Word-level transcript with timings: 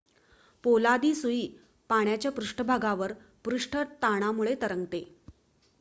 पोलादी 0.63 1.13
सुई 1.15 1.45
पाण्याच्या 1.89 2.31
पृष्ठभागावर 2.31 3.13
पृष्ठ 3.45 3.77
ताणामुळे 4.01 4.55
तरंगते 4.61 5.03